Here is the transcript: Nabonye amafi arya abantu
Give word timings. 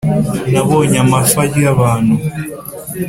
Nabonye 0.51 0.97
amafi 1.05 1.35
arya 1.43 1.67
abantu 1.73 2.15